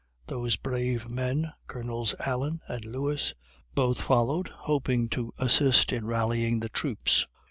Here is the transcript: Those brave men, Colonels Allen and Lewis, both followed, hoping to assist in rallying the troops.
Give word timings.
Those 0.25 0.55
brave 0.55 1.11
men, 1.11 1.53
Colonels 1.67 2.15
Allen 2.25 2.59
and 2.67 2.83
Lewis, 2.85 3.35
both 3.75 4.01
followed, 4.01 4.47
hoping 4.47 5.09
to 5.09 5.31
assist 5.37 5.93
in 5.93 6.07
rallying 6.07 6.59
the 6.59 6.69
troops. 6.69 7.27